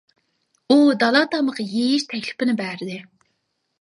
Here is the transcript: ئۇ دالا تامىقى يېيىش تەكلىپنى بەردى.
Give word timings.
ئۇ 0.69 0.77
دالا 1.03 1.21
تامىقى 1.35 1.67
يېيىش 1.75 2.07
تەكلىپنى 2.15 2.57
بەردى. 2.63 2.97